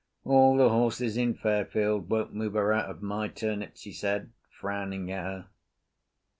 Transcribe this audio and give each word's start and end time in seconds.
"All 0.25 0.57
the 0.57 0.69
horses 0.69 1.15
in 1.15 1.35
Fairfield 1.35 2.09
won't 2.09 2.33
move 2.33 2.53
her 2.53 2.73
out 2.73 2.89
of 2.89 3.03
my 3.03 3.27
turnips," 3.27 3.83
he 3.83 3.91
said, 3.93 4.31
frowning 4.49 5.11
at 5.11 5.23
her. 5.23 5.49